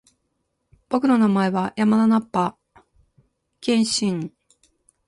[0.89, 2.57] 僕の名前は山田ナッパ！
[3.59, 4.31] 気円斬！